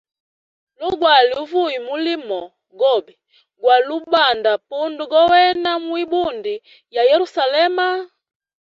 Lo 0.79 0.89
gwali 0.99 1.31
uvuya 1.41 1.79
mulimo 1.87 2.39
gobe 2.79 3.13
gwali 3.61 3.89
ubanda 3.99 4.51
punda 4.67 5.03
gowena 5.11 5.71
mwibundi 5.87 6.55
ya 6.95 7.01
Yerusalema. 7.09 7.87